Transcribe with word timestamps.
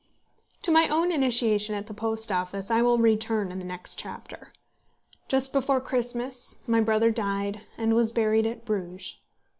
To 0.63 0.71
my 0.71 0.87
own 0.87 1.11
initiation 1.11 1.75
at 1.75 1.85
the 1.85 1.93
Post 1.93 2.31
Office 2.31 2.71
I 2.71 2.81
will 2.81 2.97
return 2.97 3.51
in 3.51 3.59
the 3.59 3.65
next 3.65 3.99
chapter. 3.99 4.51
Just 5.27 5.53
before 5.53 5.79
Christmas 5.79 6.55
my 6.65 6.81
brother 6.81 7.11
died, 7.11 7.61
and 7.77 7.93
was 7.93 8.11
buried 8.11 8.47
at 8.47 8.65
Bruges. 8.65 9.17